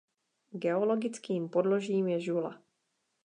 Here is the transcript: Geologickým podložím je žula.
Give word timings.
Geologickým 0.53 1.49
podložím 1.49 2.07
je 2.07 2.19
žula. 2.19 2.61